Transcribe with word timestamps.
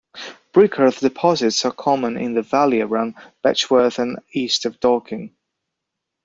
Brickearth 0.51 0.99
deposits 1.01 1.63
are 1.63 1.71
common 1.71 2.17
in 2.17 2.33
the 2.33 2.41
valley 2.41 2.81
around 2.81 3.13
Betchworth 3.43 3.99
and 3.99 4.17
east 4.33 4.65
of 4.65 4.79
Dorking. 4.79 5.35